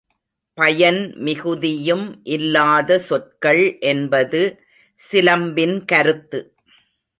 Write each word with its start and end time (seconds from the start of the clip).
பயன் 0.57 1.13
மிகுதியும் 1.17 2.21
இல்லாத 2.27 2.99
சொற்கள் 2.99 3.77
என்பது 3.81 4.41
சிலம்பின் 4.99 5.85
கருத்து. 5.85 6.41